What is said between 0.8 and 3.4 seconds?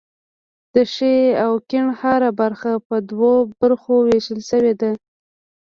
ښي او کیڼ هره برخه په دوو